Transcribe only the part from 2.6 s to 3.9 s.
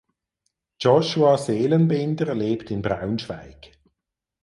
in Braunschweig.